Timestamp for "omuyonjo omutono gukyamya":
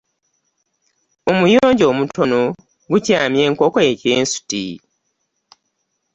1.31-3.41